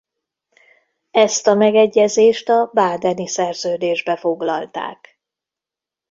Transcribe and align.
Ezt 1.11 1.47
a 1.47 1.53
megegyezést 1.53 2.49
a 2.49 2.69
badeni 2.73 3.27
szerződésbe 3.27 4.15
foglalták. 4.17 5.21